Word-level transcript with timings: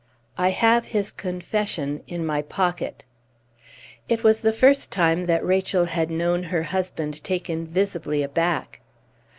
"I 0.39 0.49
have 0.49 0.85
his 0.85 1.11
confession 1.11 2.01
in 2.07 2.25
my 2.25 2.41
pocket." 2.41 3.03
It 4.09 4.23
was 4.23 4.39
the 4.39 4.51
first 4.51 4.91
time 4.91 5.27
that 5.27 5.45
Rachel 5.45 5.85
had 5.85 6.09
known 6.09 6.41
her 6.41 6.63
husband 6.63 7.23
taken 7.23 7.67
visibly 7.67 8.23
aback. 8.23 8.81